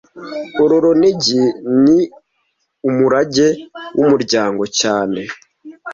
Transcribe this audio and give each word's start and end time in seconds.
Uru 0.63 0.75
runigi 0.83 1.41
ni 1.83 1.99
umurage 2.89 3.47
wumuryango 3.97 4.63
cyane 4.79 5.21